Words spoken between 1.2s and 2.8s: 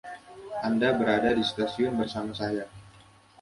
di stasiun bersama saya.